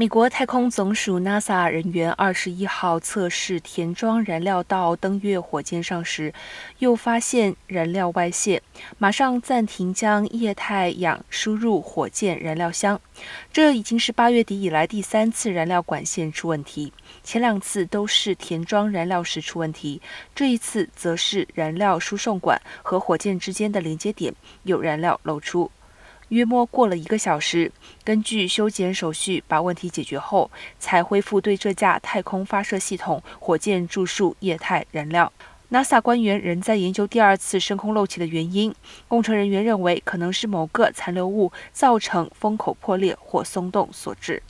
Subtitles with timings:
[0.00, 6.32] 美国太空总署 NASA 人员二十一号测试填装燃料到登月火箭上时，
[6.78, 8.62] 又发现燃料外泄，
[8.96, 13.00] 马上暂停将液态氧输入火箭燃料箱。
[13.52, 16.92] 这已经是八月底以来第三次燃料管线出问题，
[17.24, 20.00] 前两次都是填装燃料时出问题，
[20.32, 25.72] 这一次则是燃料输送管和火箭之间的连接点有燃料漏出。
[26.28, 27.72] 约莫过了一个小时，
[28.04, 35.32] 根据修剪手续把问题解决后，才恢复对这架太空发射系统火箭注入液态燃料。
[35.70, 38.74] NASA 官员仍在研究第二次升空漏气的原因。
[39.06, 44.42] 工程人员认为，可能是某个残留物造成风口破裂或松动所致。